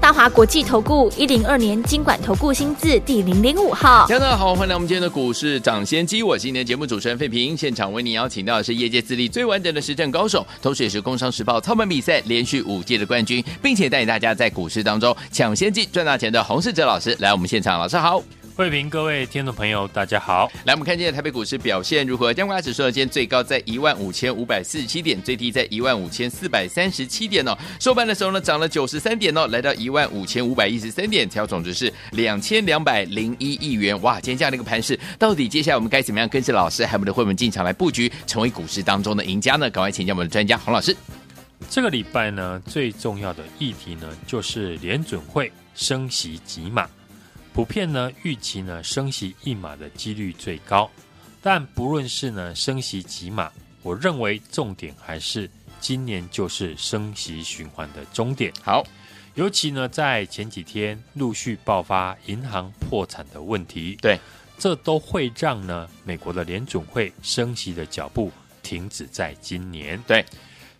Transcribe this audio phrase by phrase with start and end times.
[0.00, 6.22] 大华国际投顾一零二年经管投顾新字第零零五号，大家好，欢迎来我们今天的股市涨先机。
[6.22, 18.22] 我是今天节目主持人费平，现场为您邀请到的是业界资历最完整的实战高手，同时也是工商时报操盘比赛连续五届的冠军，并且带领大家在股市当中抢先机赚大钱的洪世哲老师来我们现场，老师好。
[18.58, 20.50] 慧平，各位听众朋友，大家好。
[20.64, 22.34] 来，我们看今天台北股市表现如何？
[22.34, 27.56] 加权指数呢，今天最高在一万五千五百四十七点，最低在一万五千四百三十七点哦。
[27.78, 34.02] 收盘的时候呢，涨了九十三点哦，来到一万五千五百一十三点，成交总值是两千两百零一亿元。
[34.02, 39.70] 哇，今天这样的一个盘势，到底接下来我们该怎么样跟着老师还有我们的会员进场来布局，成为股市当中的赢家呢？
[39.70, 40.96] 赶快请教我们的专家洪老师。
[41.70, 46.88] 这个礼拜呢，最重要的议题呢，就是联准会升息几码。
[47.58, 50.88] 普遍呢，预期呢升息一码的几率最高，
[51.42, 53.50] 但不论是呢升息几码，
[53.82, 58.52] 我认为重点还是今年就是升息循环的终点。
[58.62, 58.86] 好，
[59.34, 64.20] 尤其呢在前几天陆续爆发银行破产的问题，对，
[64.56, 68.30] 这都会让呢美国的联准会升息的脚步
[68.62, 70.00] 停止在今年。
[70.06, 70.24] 对，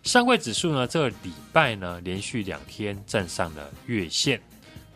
[0.03, 4.39] 上柜指数呢这个礼拜呢连续两天站上了月线。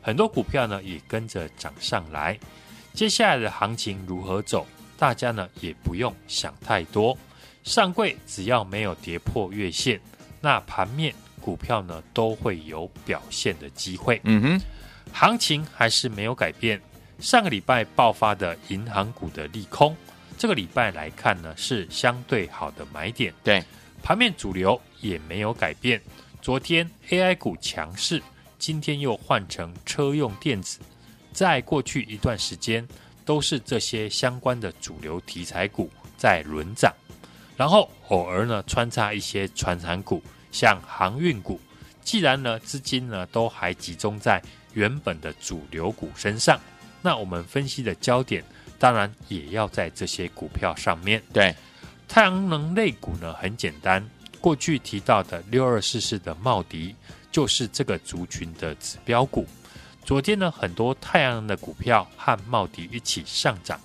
[0.04, 2.38] 很多股票呢也跟着涨上来，
[2.94, 7.18] 接下来的行情如何走，大家呢也不用想太多。
[7.64, 9.98] 上柜只要没有跌破月线，
[10.42, 14.20] 那盘面股票呢都会有表现的机会。
[14.26, 14.62] 嗯哼，
[15.14, 16.82] 行情还是没有改变。
[17.20, 19.96] 上个礼拜爆发的银行股的利空，
[20.38, 23.34] 这个礼拜来看呢是相对好的买点。
[23.42, 23.64] 对，
[24.04, 26.02] 盘面主流也没有改变。
[26.42, 28.22] 昨天 AI 股强势。
[28.66, 30.80] 今天又换成车用电子，
[31.34, 32.88] 在过去一段时间
[33.26, 36.94] 都是这些相关的主流题材股在轮涨，
[37.58, 41.60] 然后偶尔呢穿插一些传产股，像航运股。
[42.06, 46.58] 既然呢资金呢都还集中在原本的主流股身上，
[47.02, 48.42] 那我们分析的焦点
[48.80, 51.22] 当然也要在这些股票上面。
[51.34, 51.54] 对，
[52.08, 54.10] 太阳能类股呢很简单，
[54.44, 56.94] 过去提到的六二四四的茂迪。
[57.34, 59.48] 就是这个族群的指标股。
[60.06, 63.82] 昨天呢，很多太阳能的股票和茂迪一起上涨，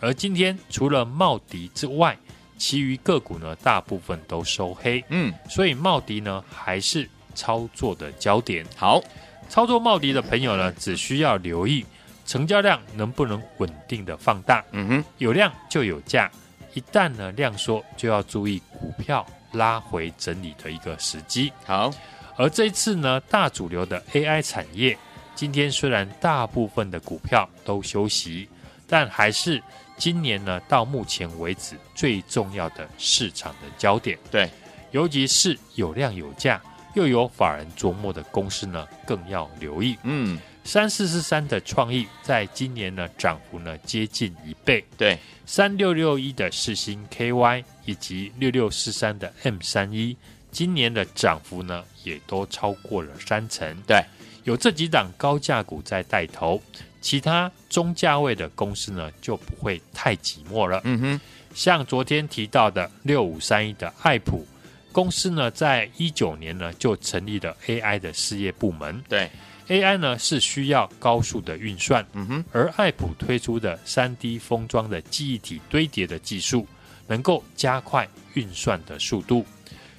[0.00, 2.14] 而今天除了茂迪之外，
[2.58, 5.02] 其余个股呢，大部分都收黑。
[5.08, 8.66] 嗯，所以茂迪呢，还是操作的焦点。
[8.76, 9.00] 好，
[9.48, 11.86] 操作茂迪的朋友呢，只需要留意
[12.26, 14.62] 成交量能不能稳定的放大。
[14.72, 16.30] 嗯哼，有量就有价，
[16.74, 21.52] 一旦呢量缩，就要注意股票拉回整理的一个时机。
[21.64, 21.90] 好。
[22.36, 24.96] 而这一次呢，大主流的 AI 产业，
[25.34, 28.48] 今天虽然大部分的股票都休息，
[28.86, 29.62] 但还是
[29.98, 34.18] 今年呢到目前为止最重要的市场的焦点。
[34.30, 34.48] 对，
[34.90, 36.58] 尤其是有量有价
[36.94, 39.98] 又有法人琢磨的公司呢，更要留意。
[40.04, 40.40] 嗯，
[40.72, 44.84] 三四四三的创意在今年呢涨幅呢接近一倍。
[44.96, 50.16] 对，三六六一的世星 KY 以及六六四三的 M 三一。
[50.52, 53.76] 今年的涨幅呢，也都超过了三成。
[53.84, 54.00] 对，
[54.44, 56.62] 有这几档高价股在带头，
[57.00, 60.80] 其他中价位的公司呢，就不会太寂寞了。
[60.84, 61.20] 嗯哼，
[61.52, 64.46] 像昨天提到的六五三一的爱普
[64.92, 69.02] 公司呢，在一九年呢就成立了 AI 的事业部门。
[69.08, 69.28] 对
[69.70, 72.04] ，AI 呢是需要高速的运算。
[72.12, 76.66] 嗯哼，而爱普推出的三 D 封装的记忆体堆叠的技术，
[77.06, 79.46] 能够加快运算的速度。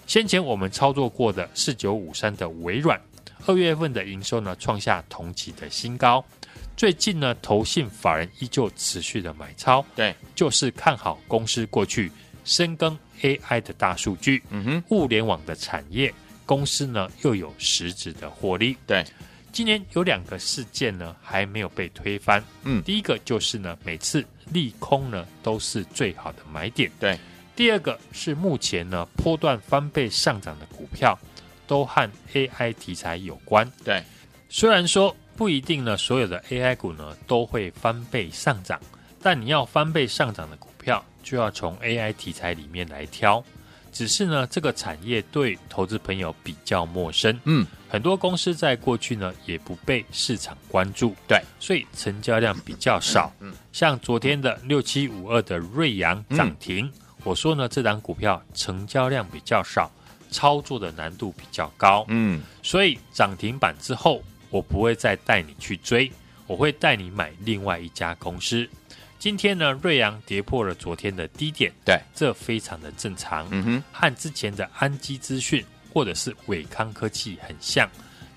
[0.06, 3.00] 先前我们操作过的四九五三的微软，
[3.46, 6.24] 二月份的营收呢创下同期的新高。
[6.76, 12.12] 最近呢，投信法人依旧持续的买超，对，就是看好公司过去
[12.44, 16.12] 深耕 AI 的大数据，嗯哼，物联网的产业，
[16.46, 18.76] 公司呢又有实质的获利。
[18.88, 19.06] 对，
[19.52, 27.20] 今年有两个事件呢还没有被推翻，嗯，第一个就是呢，每次利空呢都是最好的买点，对。
[27.54, 31.20] 第二个是目前呢波段翻倍上涨的股票，
[31.68, 33.70] 都和 AI 题材有关。
[33.84, 34.02] 对，
[34.50, 38.80] 虽然说不一定呢，所有的 AI 股呢都会翻倍上涨，
[39.22, 43.44] 但你要翻倍上涨的股票，就要从 AI 题材里面来挑。
[43.92, 47.40] 只是呢，这个产业对投资朋友比较陌生。
[47.44, 51.16] 嗯，很多公司在过去呢也不被市场关注。
[51.28, 53.34] 对，所以成交量比较少。
[53.40, 56.86] 嗯，像昨天的六七五二的瑞阳涨停。
[56.86, 56.92] 嗯
[57.24, 59.92] 我说呢，这档股票成交量比较少，
[60.32, 66.12] 操作的难度比较高，嗯，所以涨停板之后，我不会再带你去追，
[66.48, 68.68] 我会带你买另外一家公司。
[69.22, 75.64] 今天呢，瑞阳跌破了昨天的低点，对，这非常的正常，嗯哼，和之前的安基资讯
[75.94, 77.88] 或者是伟康科技很像，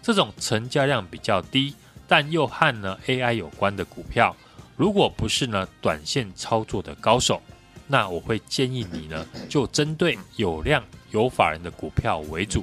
[0.02, 1.74] 这种成交量比较低，
[2.06, 4.36] 但又和呢 AI 有关的股票，
[4.76, 7.40] 如果不是呢短线操作的高手，
[7.86, 12.62] 那我会建议你呢，就针对有量有法人的股票为主，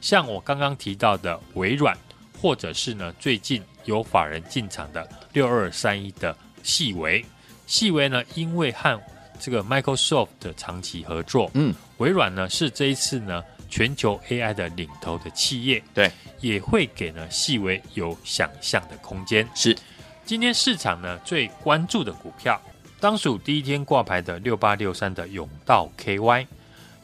[0.00, 1.96] 像我刚刚提到的微软，
[2.40, 7.24] 或者是呢最近有法人进场的六二三一的细微。
[7.66, 9.00] 细微呢，因为和
[9.40, 16.10] 这个 Microsoft 的长期合作，嗯，微软呢是这一次呢全球 AI 的领头的企业，对，
[16.40, 19.48] 也会给呢细微有想象的空间。
[19.54, 19.76] 是，
[20.24, 22.60] 今天市场呢最关注的股票，
[23.00, 26.46] 当属第一天挂牌的六八六三的永道 KY，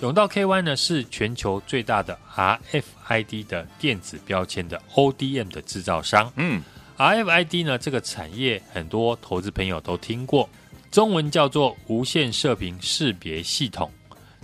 [0.00, 6.62] 永道 KY 呢是全球最大的 RFID 的电子标签的 ODM 的制造商，嗯。
[6.99, 10.50] RFID 呢，这个产业很多投资朋友都听过，
[10.91, 13.89] 中文叫做无线射频识别系统，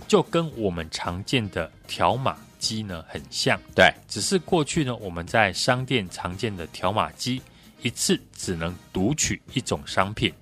[0.07, 3.59] 就跟我们常见的条码机呢很像。
[3.75, 7.41] 对，只是过去呢，我们在商店常见的条码机
[7.81, 10.33] 一次只能读取一种商品，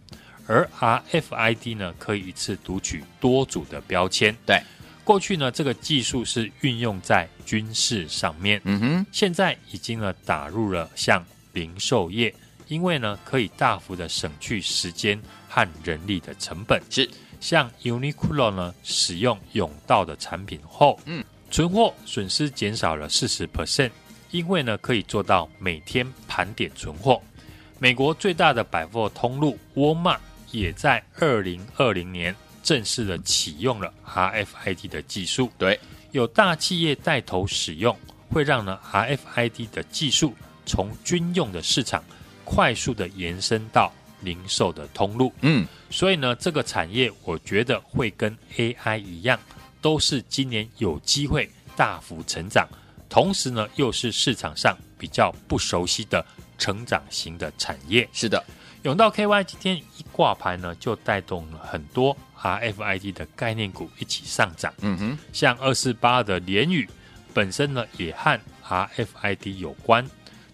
[0.45, 4.35] 而 RFID 呢可以一次读取多组的标签。
[4.45, 4.61] 对，
[5.03, 11.25] 过去呢这个技术是运用在军事上面，嗯哼，现在已经呢打入了像。
[11.53, 12.33] 零售业，
[12.67, 16.81] 因为呢可以大幅的省去时间和人力的成本。
[16.89, 17.09] 是，
[17.39, 23.91] 像 Uniqlo 呢使用甬道的产品后，嗯，存货损失减少了四十 percent，
[24.31, 27.21] 因为呢可以做到每天盘点存货。
[27.79, 30.17] 美国最大的百货通路沃尔玛
[30.51, 32.33] 也在二零二零年
[32.63, 35.51] 正式的启用了 RFID 的技术。
[35.57, 35.77] 对，
[36.11, 37.97] 有大企业带头使用，
[38.29, 40.33] 会让呢 RFID 的技术。
[40.65, 42.03] 从军用的市场
[42.43, 49.39] 快速的延伸到零售的通路，嗯，所以呢，这个产业我觉得会跟 AI 一样，
[49.81, 52.67] 都是今年有机会大幅成长，
[53.09, 56.25] 同时呢，又是市场上比较不熟悉的
[56.57, 58.07] 成长型的产业。
[58.13, 58.41] 是的，
[58.83, 64.73] 永道 KY 今天一挂牌呢，就带动了很多 RFID 的概念股一起上涨。
[64.79, 66.87] 嗯哼，像二四八的联宇
[67.33, 70.09] 本身呢，也和 RFID 有关。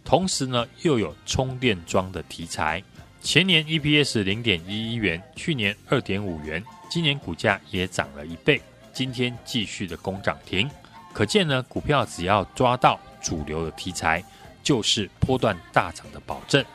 [0.09, 2.83] 同时呢，又有充电桩的题材。
[3.21, 8.59] 前年 EPS 零点一一元，去年二点五元，今年股价也涨了一倍。
[8.91, 10.67] 今天继续的攻涨停，
[11.13, 14.23] 可见呢，股票只要抓到主流的题材，
[14.63, 16.65] 就是波段大涨的保证。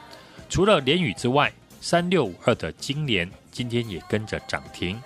[0.49, 4.97] 除了联宇之外，三六五二的金联今天也跟着涨停。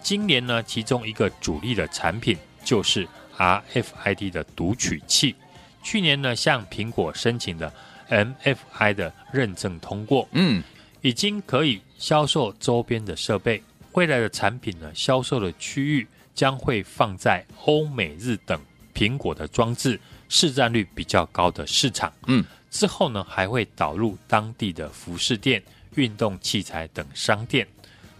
[0.00, 5.36] 晶联呢，其中一个主力的产品就是 RFID 的读取器。
[5.84, 7.72] 去年呢，向苹果申请的
[8.08, 10.62] MFI 的认证通过，嗯，
[11.02, 13.62] 已经可以销售周边的设备。
[13.92, 18.60] 未来的产品呢，销售的区域将会放在欧美日等
[18.92, 22.12] 苹果的装置市占率比较高的市场。
[22.26, 25.62] 嗯，之后呢，还会导入当地的服饰店、
[25.94, 27.64] 运动器材等商店。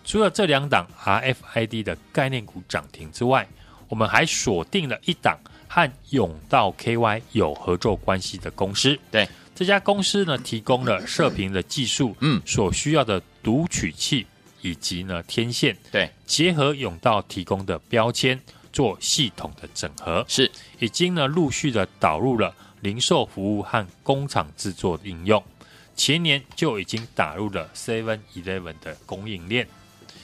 [0.04, 3.48] 除了这两档 RFID 的概念股涨停之外，
[3.88, 5.38] 我们还锁定了一档。
[5.74, 9.28] 和甬道 KY 有合作关系的公司，对。
[9.56, 14.24] 这家公司呢，提供了射频的技术，嗯，所需要的读取器
[14.62, 18.40] 以及呢天线，对，结合甬道提供的标签
[18.72, 20.48] 做系统的整合，是。
[20.78, 25.42] 已经呢陆续的导入了零售服务和工厂制作的应用，
[25.96, 29.66] 前年就已经打入了 Seven Eleven 的供应链，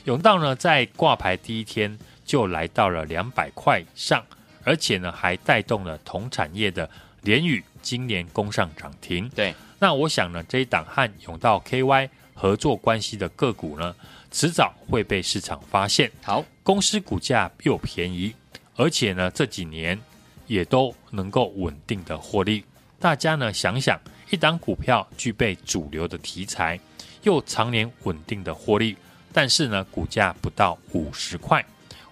[0.07, 4.25] 甬道呢在挂牌第一天就来到了两百块以上。
[4.65, 6.89] 而且呢，还带动了同产业的
[7.23, 9.29] 联宇今年攻上涨停。
[9.31, 13.95] 对，那我想呢，这一档和永道 KY 合作关系的个股呢，
[14.31, 16.11] 迟早会被市场发现。
[16.23, 18.35] 好，公司股价又便宜，
[18.77, 19.99] 而且呢，这几年
[20.47, 22.65] 也都能够稳定的获利。
[22.99, 23.99] 大家呢想想，
[24.31, 26.79] 一档股票具备主流的题材，
[27.23, 28.97] 又常年稳定的获利，
[29.33, 31.65] 但是呢，股价不到五十块。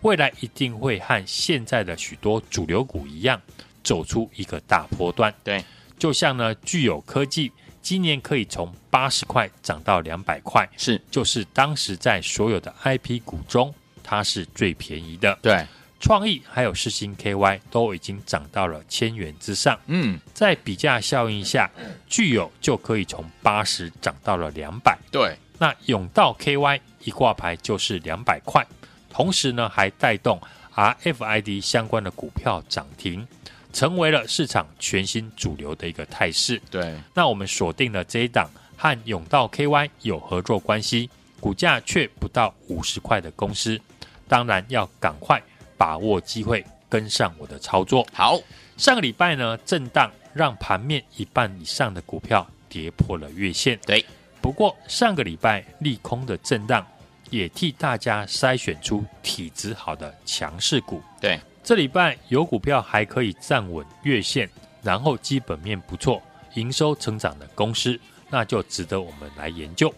[0.02, 3.40] 未来一定会和现在的许多主流股一样，
[3.82, 5.34] 走出一个大波段。
[5.42, 5.64] 对，
[5.98, 7.50] 就像呢，具有科技
[7.82, 15.36] 今年可以从八十块涨到两百块，是，就是当时在所有的 IP 股中，它是最便宜的。
[15.42, 15.66] 对，
[15.98, 19.78] 创意还有世星 KY 都已经涨到了千元之上。
[19.86, 21.70] 嗯，在比价效应下，
[22.06, 24.96] 具有就可以从八十涨到了两百。
[25.10, 28.64] 对，那永道 KY 一挂牌就是两百块。
[29.10, 30.40] 同时呢，还带动
[30.74, 33.26] RFID 相关的股票涨停，
[33.72, 36.60] 成为了市场全新主流的一个态势。
[36.70, 41.10] 对，那我们锁定了这一档和永道 KY 有合作关系，
[41.40, 43.80] 股价却不到五十块的公司，
[44.28, 45.42] 当然要赶快
[45.76, 48.06] 把握机会，跟上我的操作。
[48.12, 48.38] 好，
[48.76, 53.78] 上个礼拜呢，震荡让盘面一半以上的股票跌破了月线。
[53.84, 54.04] 对，
[54.40, 56.86] 不过上个礼拜利空的震荡，
[57.30, 61.02] 也替大家筛选出体质好的强势股。
[61.20, 64.48] 对，这礼拜有股票还可以站稳月线，
[64.82, 66.22] 然后基本面不错、
[66.54, 67.98] 营收成长的公司，
[68.30, 69.92] 那就值得我们来研究。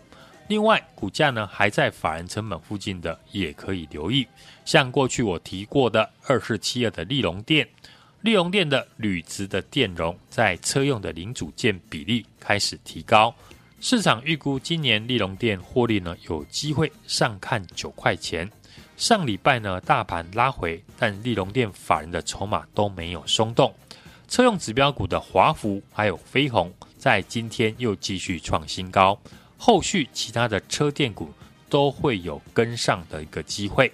[0.49, 4.27] 另外，股价呢还在法人成本附近的，也可以留意。
[4.65, 7.69] 像过去我提过的二四七二的利隆电，
[8.23, 13.33] 利隆电的铝质的电容在车用的零组件比例开始提高，
[13.83, 18.51] 市场预估今年利隆电获利呢有机会上看九块钱。
[18.99, 23.75] 上礼拜呢大盘拉回，但利隆电法人的筹码都没有松动。
[24.29, 29.19] 车用指标股的华孚还有飞鸿在今天又继续创新高。
[29.57, 31.33] 后续其他的车电股
[31.71, 33.91] 都会有跟上的一个机会，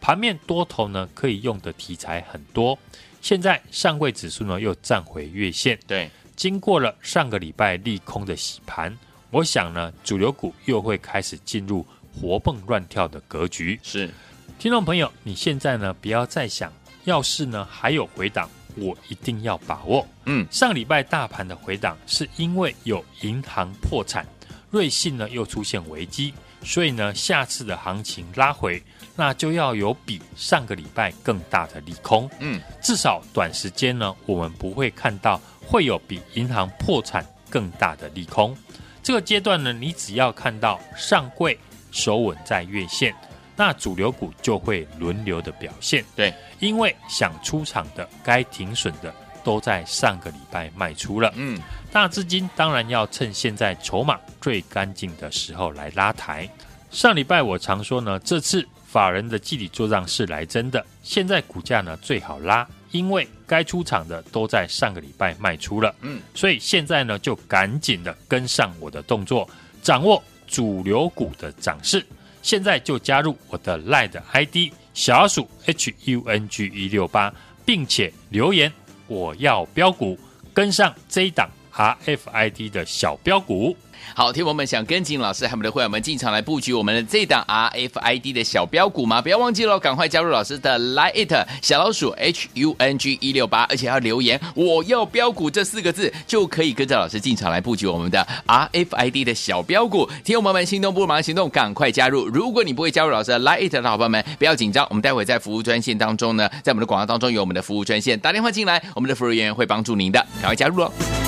[0.00, 2.76] 盘面多头呢可以用的题材很多。
[3.20, 8.98] 现在上柜指数呢又站回月线，对，经过了上个礼拜利空的洗盘，
[9.30, 13.78] 我想呢主流股又会开始进入活蹦乱跳的格局。
[13.82, 14.10] 是，
[14.58, 16.72] 听众朋友，你现在呢不要再想，
[17.04, 20.06] 要是呢还有回档，我一定要把握。
[20.26, 24.26] 嗯，上礼拜大盘的回档是因为有银行破产。
[24.70, 26.32] 瑞信呢又出现危机，
[26.62, 28.80] 所以呢下次的行情拉回，
[29.16, 32.30] 那就要有比上个礼拜更大的利空。
[32.38, 38.56] 嗯，至少短时间呢，我们不会看到会有比银行破产更大的利空。
[39.02, 41.58] 这个阶段呢，你只要看到上柜
[41.90, 43.14] 守稳在月线，
[43.56, 46.04] 那主流股就会轮流的表现。
[46.14, 51.32] 对，因为想出场的该停损的都在上个礼拜卖出了。
[51.36, 51.60] 嗯。
[51.92, 56.48] 大资金当然要趁现在筹码最干净的时候来拉抬。
[56.92, 60.86] 上礼拜我常说呢，这次法人的集体做账是来真的。
[61.02, 65.94] 现在股价呢最好拉，因为该出场的都在上个礼拜卖出了。
[66.00, 69.48] 嗯，所以现在呢就赶紧的跟上我的动作，
[69.82, 72.04] 掌握主流股的涨势。
[72.42, 77.32] 现在就加入我的 LINE ID 小鼠 H U N G 一六八，
[77.64, 78.72] 并且留言
[79.06, 80.18] 我要标股，
[80.52, 81.48] 跟上这一档。
[81.72, 83.74] RFID 的小标股。
[84.14, 89.22] 好，听我们想跟紧老师，还有我们的会员们进场来布局我们的这档 RFID 的小标股吗？
[89.22, 100.08] 不要忘记了，赶快加入老师的 Lite It 小老鼠 HUNG 一六八，而且要留言“我要标股”这四个字，就可以跟着老师进场来布局我们的 RFID 的小标股。
[100.24, 102.26] 听我们们心动不如马上行动，赶快加入！
[102.26, 111.19] 如果你不会加入老师的 Lite It 的好朋友们，不要紧张，我们待会在服务专线当中呢，在我们的广告当中有我们的服务专线，打电话进来，我们的服务员会帮助您的，赶快加入哦。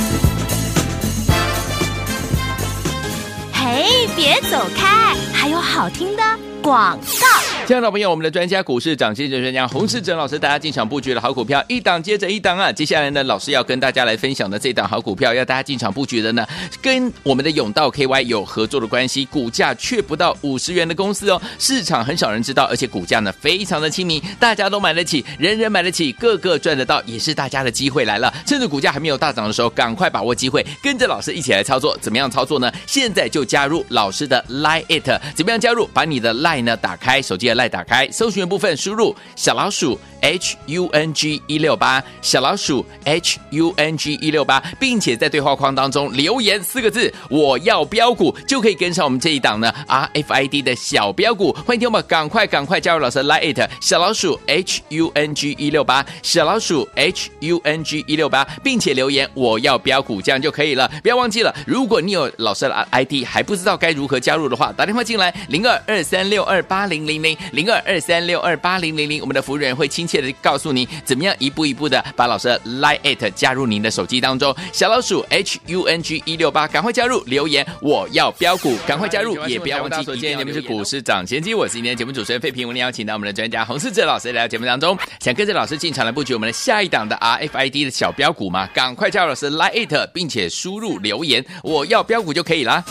[3.65, 6.23] 嘿，别走开，还有好听的
[6.61, 7.52] 广告。
[7.65, 12.73] 亲爱的朋友，我们的专家股市涨跌专家洪世哲老师，大家进场布局的好股票，一档接着一档啊！
[12.73, 16.45] 接下来呢，老师要跟大家来分享的这档好股票，要大家进场布局的呢，
[16.83, 28.33] 跟我们的永道 KY 有合作的关系，股价却不到五十元的公司哦，市场很少人知道，而且股价呢非常的亲民，大家都买得起，人人买得起，个个赚得到，也是大家的机会来了。
[28.45, 31.97] 趁着股价还没有大涨的时候，赶快把握机会，跟着老师一起来操作。
[32.01, 32.71] 怎么样操作呢？
[32.89, 35.89] 现在就加入老师的 Line It，怎么样加入？
[35.95, 50.11] 把你的 Line 呢打开，手机的 Line 再打开，搜寻部分输入小老鼠 H U N G 一六八，小老鼠 H U N G 一六八，并且在对话框当中留言四个字“我要标股”，就可以跟上我们这一档呢 R
[50.13, 51.53] F I D 的小标股。
[51.65, 60.91] 欢迎听我们赶快赶快加入老师 Like It 小老鼠 H U N G 一六八，小老鼠 H U N G 一六八，并且留言“我要标股”，这样就可以了。
[61.01, 74.55] 不要忘记了，如果你有老师的 I D 还不知道该如何加入的话，打电话进来零二二三六二八零零零零二二三六二八零零零，我们的服务员会亲切的告诉您怎么样一步一步的把老师的 Line It 加入您的手机当中。
[74.73, 80.05] 小老鼠 H U N G 一六八，赶快加入，留言我要标股，赶快加入，也不要忘记。
[80.05, 88.69] 今天节目是股市涨先机，我是今天节目主持人费平，我们邀请到我们的专家洪世哲老师来到节目当中， 想跟着老师进场来布局我们的下一档的 R F I D 的小标股吗？
[88.75, 92.85] 赶快加入老师 Line It，并且输入留言我要标股就可以啦。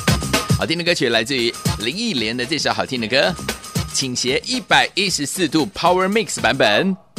[0.58, 3.34] 好听的歌曲来自于林忆莲的这首好听的歌。
[3.94, 7.11] 倾斜一百一十四度 Power Mix 版本。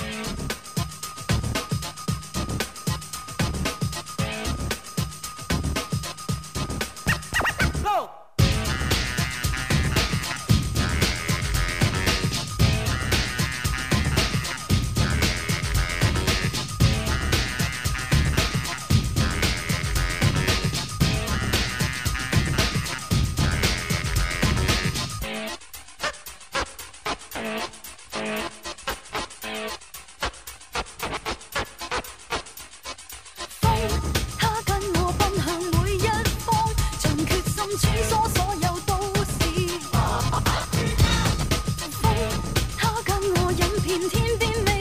[43.82, 44.71] 片天边。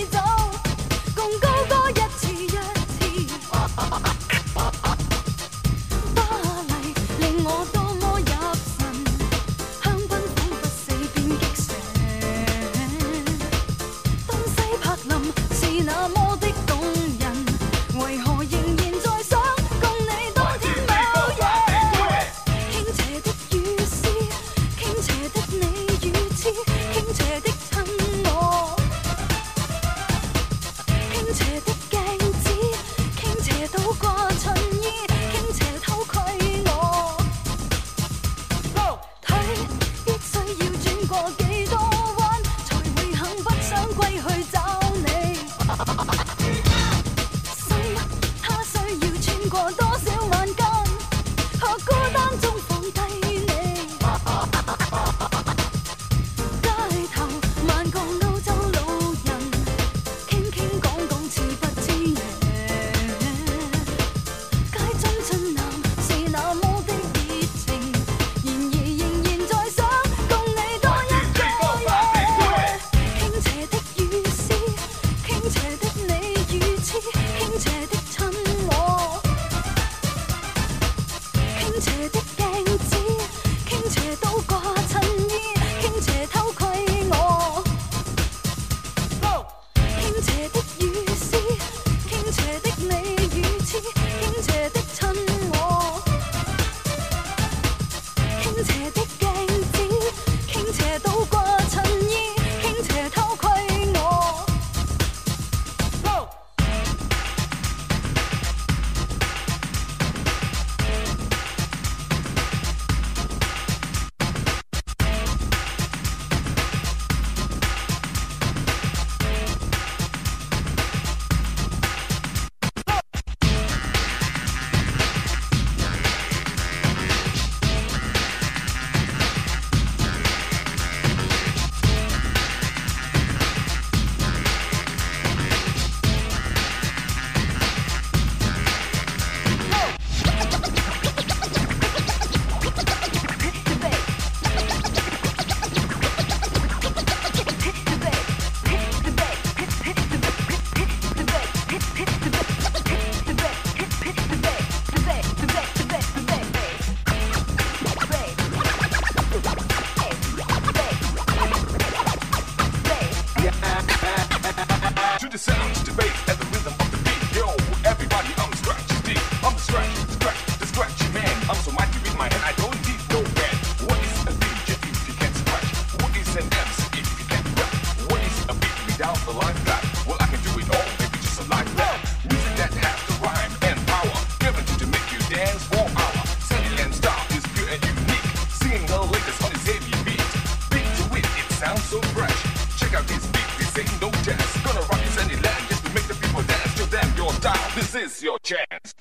[193.74, 194.46] this no chance.
[194.64, 196.72] Gonna rock this any land, yes, we make the people dance.
[196.77, 198.94] Show your style, this is your chance.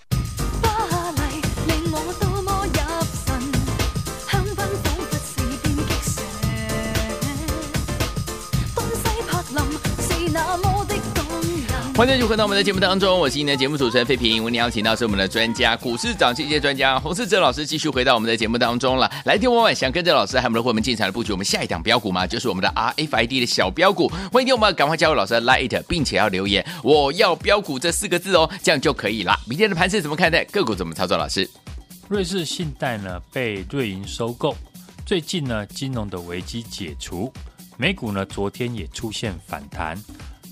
[0.63, 2.79] 花麗令我多麼入
[3.25, 3.29] 神，
[4.29, 5.31] 香檳彷彿是
[5.63, 6.23] 變激射，
[8.77, 9.59] 東西柏林
[9.99, 10.70] 是那麼。
[12.01, 14.43] 欢迎继续回到我们的节目当中，我是今天的节目主持人费平。
[14.43, 19.13] 为您邀请到是我们的专家，股市涨跌专家洪世哲老师，继续回到我们的节目当中了。
[19.27, 22.27] 来听我们想跟着老师还有我们的伙伴进场的布局我们下一档标股吗？
[22.27, 24.09] 就是我们的 RFID 的小标股。
[24.33, 29.39] 欢迎听我们赶快加入老师的 Lite，并且要留言“我要标股”这四个字哦，这样就可以啦。
[29.47, 30.43] 明天的盘势怎么看待？
[30.47, 31.19] 个股怎么操作？
[31.19, 31.47] 老师，
[32.09, 34.57] 瑞士信贷呢被瑞银收购，
[35.05, 37.31] 最近呢金融的危机解除，
[37.77, 40.03] 美股呢昨天也出现反弹。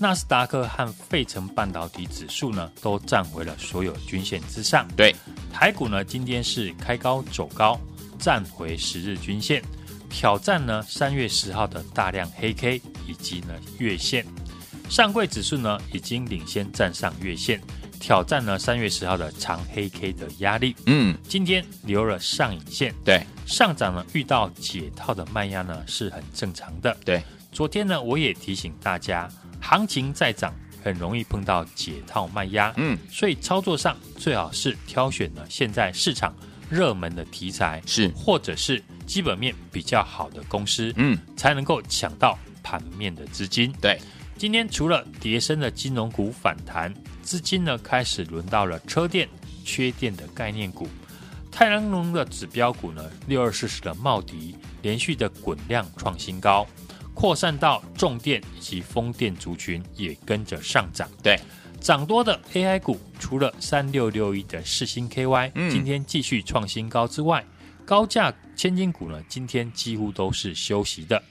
[0.01, 4.87] 纳斯达克和费城半导体指数呢，都站回了所有均线之上。
[4.95, 5.13] 对，
[5.51, 7.77] 台股呢，今天是开高走高，
[8.17, 9.61] 站回十日均线，
[10.09, 14.25] 挑战呢三月十号的大量黑 K 以及呢月线。
[14.89, 17.59] 上柜指数呢，已经领先站上月线，
[17.99, 20.77] 挑战呢三月十号的长黑 K 的压力。
[20.85, 22.95] 嗯，今天留了上影线。
[23.03, 26.95] 对，上涨呢遇到解套的卖压呢是很正常的。
[27.03, 29.29] 对，昨天呢我也提醒大家。
[29.69, 30.51] 行情在涨，
[30.83, 36.35] 很容易碰到解套卖压，嗯，所以操作上最好是挑选了现在市场
[36.71, 38.07] 热门的题材，是。
[38.15, 43.71] 或者是基本面比较好的公司，嗯，才能够抢到盘面的资金。
[43.79, 44.01] 对，
[44.39, 49.29] 今天除了跌升的金融股反弹，资金呢开始轮到了车电、
[49.63, 50.87] 缺电的概念股，
[51.51, 56.65] 太阳能的指标股呢，六二四十的茂迪连续的滚量创新高。
[57.19, 61.05] 扩散到重电以及风电族群也跟着上涨。
[61.21, 61.37] 对，
[61.81, 67.43] 涨多的 AI 股，除了三六六一的世星 KY，嗯，今天继续创新高之外，
[67.83, 71.21] 高价千金股呢，今天几乎都是休息的。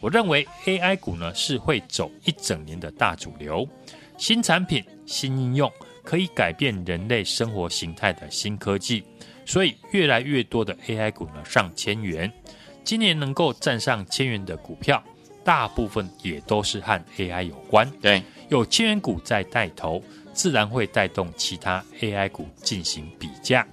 [0.00, 3.66] 我认为 AI 股呢是会走一整年的大主流，
[4.18, 5.72] 新产品、新应用
[6.04, 9.02] 可以改变人类生活形态的新科技，
[9.46, 12.30] 所以越来越多的 AI 股呢上千元，
[12.84, 15.02] 今年能够站上千元的股票。
[15.48, 20.02] 大部分也都是和 AI 有关，对，有千元股在带头，
[20.34, 23.66] 自然会带动其他 AI 股进行比价。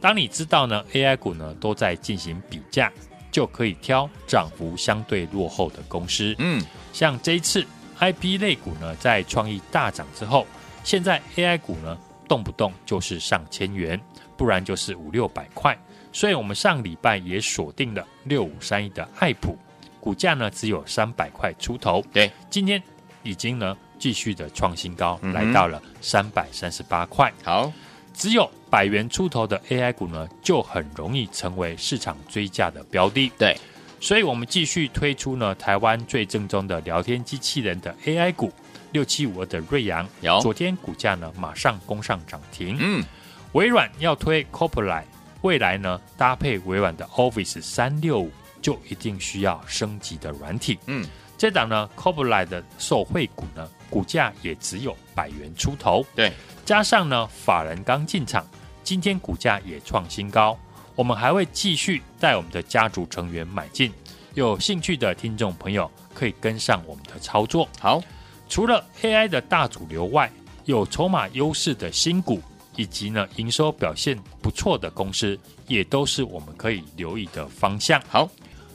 [0.00, 2.92] 当你知道呢，AI 股呢都在进行比价，
[3.30, 6.34] 就可以挑涨幅相对落后的公司。
[6.40, 6.60] 嗯，
[6.92, 7.64] 像这一次
[8.00, 10.44] IP 类股呢在创意大涨之后，
[10.82, 14.00] 现在 AI 股呢动不动就是上千元，
[14.36, 15.78] 不然就是五六百块。
[16.12, 19.56] 所以我们上礼拜也锁定了六五三一的爱普。
[20.02, 22.82] 股价呢只有三百块出头，对，今天
[23.22, 27.32] 已经呢继续的创新高，嗯、来到了三百三十八块。
[27.44, 27.72] 好，
[28.12, 33.30] 只有百元出头的 AI 股呢，就很容易成为市场追价的标的。
[33.38, 33.56] 对，
[34.00, 38.52] 所以我们继续推出呢台湾最正宗的聊天机器人的 AI 股
[38.90, 42.76] 六七五二的瑞阳，有昨天股价呢马上攻上涨停。
[42.80, 43.04] 嗯，
[43.52, 45.04] 微软要推 Copilot，
[45.42, 48.32] 未来呢搭配微软的 Office 三六五。
[48.62, 50.78] 就一定需要升级的软体。
[50.86, 51.04] 嗯，
[51.36, 56.06] 这档呢，Copilot 的受惠股呢，股价也只有百元出头。
[56.14, 56.32] 对，
[56.64, 58.46] 加上呢，法人刚进场，
[58.84, 60.56] 今天股价也创新高。
[60.94, 63.92] 我们还会继续带我们的家族成员买进。
[64.34, 67.68] 有兴趣的听众朋友可以跟上我们的操作。
[67.80, 68.00] 好，
[68.48, 70.30] 除了 AI 的大主流外，
[70.64, 72.40] 有筹码优势的新股，
[72.76, 78.00] 以及呢营收表现不错的公司，也都是我们可以留意的方向。
[78.08, 78.30] 好。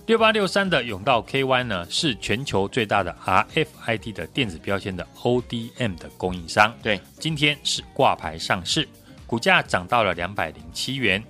[0.07, 6.73] 六八六三的甬道 KY 呢，是全球最大的 RFID 的电子标签的 ODM 的供应商。
[6.81, 8.87] 对，今天是挂牌上市，
[9.25, 11.21] 股价涨到了两百零七元。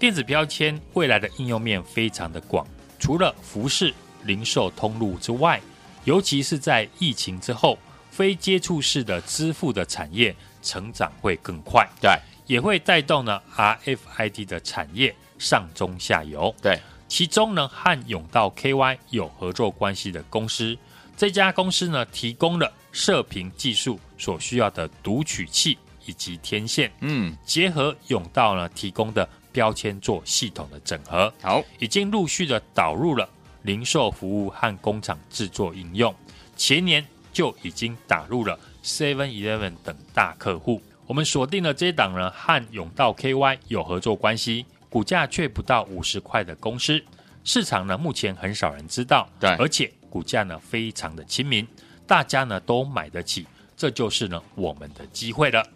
[0.00, 2.66] 电子标签未来的应用面非常的广，
[2.98, 3.94] 除了服饰、
[4.24, 5.60] 零售通路之外，
[6.02, 7.78] 尤其是在疫情之后，
[8.10, 11.88] 非接触式的支付的产业成长会更快。
[12.00, 12.10] 对，
[12.48, 16.52] 也会带动呢 RFID 的产业上中下游。
[16.60, 16.80] 对。
[17.08, 20.76] 其中呢，和永道 KY 有合作关系的公司，
[21.16, 33.28] 这家公司呢，提供了射频技术所需要的读取器以及天线，嗯，结合永道呢提供的标签做系统的整合，好，已经陆续的导入了
[33.62, 36.12] 零售服务和工厂制作应用，
[36.56, 40.82] 前年就已经打入了 Seven Eleven 等大客户。
[41.06, 44.64] 我们锁定了这档呢，和永道 KY 有合作关系。
[44.94, 47.02] 股价却不到五十块的公司，
[47.42, 51.66] 市场呢目前很少人知道，对，而且股价呢非常的亲民，
[52.06, 53.44] 大家呢都买得起，
[53.76, 55.66] 这就是呢我们的机会了。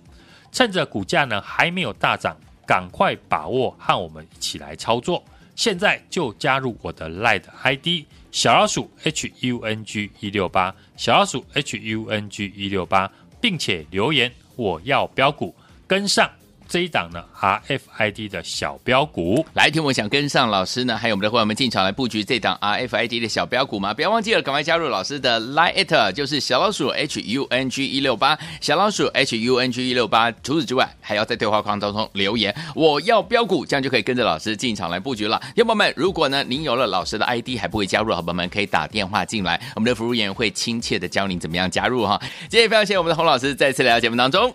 [0.53, 5.25] 趁着股价呢还没有大涨，赶快把握和我们一起来操作。
[5.57, 15.53] 现在就加入我的 Line ID 小老鼠 H U N G 一六八，小老鼠 H U N G 一六八，并且留言我要标股
[15.89, 16.31] 跟上。
[16.69, 23.95] 这一档呢，RFID 的小标股，来听我想跟上老师呢，还有我们的伙伴们进场来布局这档 RFID 的小标股吗？
[23.95, 30.31] 不要忘记了，赶快加入老师的 Line，就是小老鼠 H U N G 一六八，小老鼠 H U N G 一六八。
[30.31, 35.41] 除此之外，还要在对话框当中留言，我要标股，这样就可以跟着老师进场来布局了。
[35.57, 42.21] 伙伴们，如果呢您有了老师的 ID 还不会加入，伙伴们可以打电话进来，我们的服务员会亲切的教您怎么样加入哈。
[42.51, 44.55] 今天非常谢谢我们的洪老师再次来到节目当中。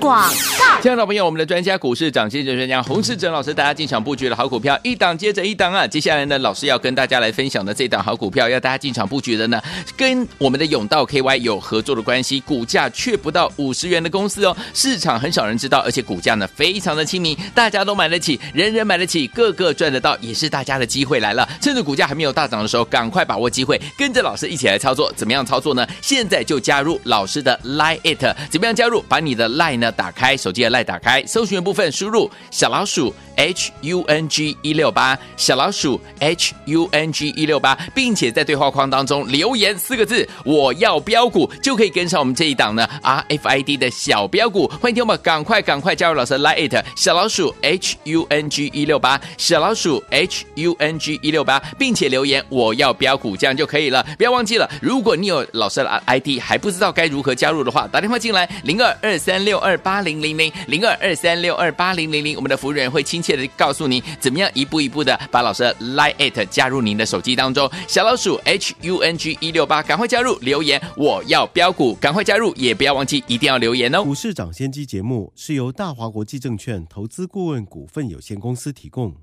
[0.00, 0.80] 广告。
[0.80, 5.84] 亲爱的朋友，我们的专家股市涨先机专家洪世哲老师，大家进场布局的好股票，一档接着一档啊！
[5.84, 9.60] 接下来呢，老师要跟大家来分享的这档好股票，要大家进场布局的呢，
[9.96, 21.48] 跟我们的永道 KY 有合作的关系，股价却不到五十元的公司哦，市场很少人知道，而且股价呢非常的亲民，大家都买得起，人人买得起，个个赚得到，也是大家的机会来了。
[21.60, 25.12] 趁着股价还没有大涨的时候，赶快把握机会，跟着老师一起来操作。
[25.16, 25.84] 怎么样操作呢？
[26.00, 29.02] 现在就加入老师的 Line It，怎么样加入？
[29.08, 43.76] 把你的 Line 呢打开，手机的 Line 打开，搜寻部分输入小老鼠 H U N G 一六八，小老鼠 H U N G 一六八，并且在对话框当中留言四个字“我要标股”，就可以跟上我们这一档呢 RFID
[43.76, 44.66] 的小标股。
[44.80, 54.04] 欢迎听我们赶快赶快加入老师 Line It 小老鼠 H U N G 一六八，小老鼠 H U N G 一六八，并且留言“我要标股”，这样就可以了。
[54.18, 67.70] 不要忘记了，如果你有老师的 ID 还不知道该如何加入的话，打电话进来零二二三六二八零零零零二二三六二八零零零，我们的服务员会亲切的告诉您怎么样一步一步的把老师的 Line@ 加入您的手机当中。
[67.86, 74.02] 小老鼠 H U N G 一六八，赶快加入，留言我要标股，赶快加入，也不要忘记一定要留言哦。
[74.04, 79.14] 股市涨先机节目是由大华国际证券投资顾问股份有限公司提供，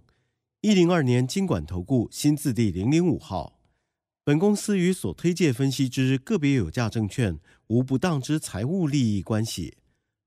[0.61, 3.53] 一零二年金管投顾新字第零零五号。
[4.23, 7.37] 本公司与所推介分析之个别有价证券
[7.67, 9.75] 无不当之财务利益关系。